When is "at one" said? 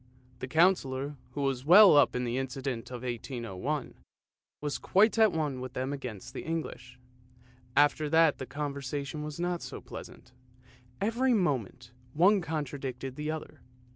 5.19-5.61